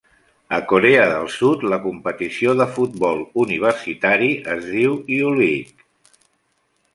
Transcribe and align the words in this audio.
A 0.57 0.59
Corea 0.69 1.01
del 1.09 1.27
Sud, 1.33 1.65
la 1.73 1.77
competició 1.83 2.55
de 2.61 2.67
futbol 2.77 3.21
universitari 3.45 4.31
es 4.55 4.67
diu 4.71 4.97
U-League. 5.19 5.89